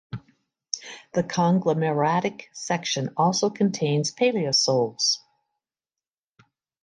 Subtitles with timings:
[1.13, 5.17] The conglomeratic section also contains paleosols.